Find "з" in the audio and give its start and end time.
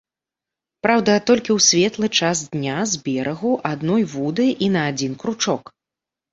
2.95-3.03